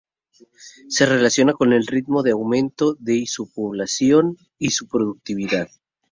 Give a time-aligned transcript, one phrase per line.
[0.89, 5.67] Se relaciona con el ritmo de aumento de su población y su productividad.